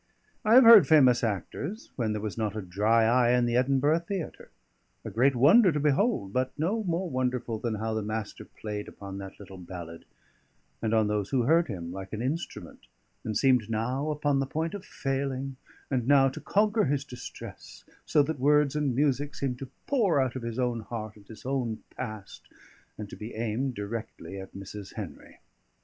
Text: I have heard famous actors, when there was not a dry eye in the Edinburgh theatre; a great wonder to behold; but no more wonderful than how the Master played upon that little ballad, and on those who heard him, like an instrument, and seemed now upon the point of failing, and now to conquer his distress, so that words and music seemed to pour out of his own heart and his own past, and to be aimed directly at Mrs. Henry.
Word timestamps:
I 0.43 0.55
have 0.55 0.63
heard 0.63 0.87
famous 0.87 1.23
actors, 1.23 1.91
when 1.95 2.11
there 2.11 2.23
was 2.23 2.35
not 2.35 2.55
a 2.55 2.61
dry 2.63 3.03
eye 3.03 3.33
in 3.37 3.45
the 3.45 3.55
Edinburgh 3.55 3.99
theatre; 3.99 4.49
a 5.05 5.11
great 5.11 5.35
wonder 5.35 5.71
to 5.71 5.79
behold; 5.79 6.33
but 6.33 6.57
no 6.57 6.83
more 6.85 7.07
wonderful 7.07 7.59
than 7.59 7.75
how 7.75 7.93
the 7.93 8.01
Master 8.01 8.43
played 8.43 8.87
upon 8.87 9.19
that 9.19 9.39
little 9.39 9.59
ballad, 9.59 10.05
and 10.81 10.95
on 10.95 11.05
those 11.07 11.29
who 11.29 11.43
heard 11.43 11.67
him, 11.67 11.91
like 11.93 12.13
an 12.13 12.21
instrument, 12.23 12.87
and 13.23 13.37
seemed 13.37 13.69
now 13.69 14.09
upon 14.09 14.39
the 14.39 14.47
point 14.47 14.73
of 14.73 14.83
failing, 14.85 15.55
and 15.91 16.07
now 16.07 16.29
to 16.29 16.41
conquer 16.41 16.85
his 16.85 17.05
distress, 17.05 17.83
so 18.03 18.23
that 18.23 18.39
words 18.39 18.75
and 18.75 18.95
music 18.95 19.35
seemed 19.35 19.59
to 19.59 19.69
pour 19.85 20.19
out 20.19 20.35
of 20.35 20.41
his 20.41 20.57
own 20.57 20.79
heart 20.79 21.15
and 21.15 21.27
his 21.27 21.45
own 21.45 21.77
past, 21.95 22.41
and 22.97 23.07
to 23.07 23.15
be 23.15 23.35
aimed 23.35 23.75
directly 23.75 24.39
at 24.39 24.55
Mrs. 24.55 24.95
Henry. 24.95 25.37